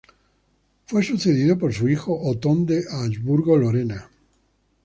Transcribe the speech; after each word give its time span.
Fue 0.87 1.03
sucedido 1.03 1.59
por 1.59 1.71
su 1.75 1.87
hijo 1.87 2.19
Otón 2.27 2.65
de 2.65 2.83
Habsburgo-Lorena. 2.91 4.09